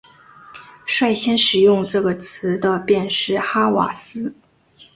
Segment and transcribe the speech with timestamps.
[0.83, 4.33] 率先使用这个词的便是哈瓦斯。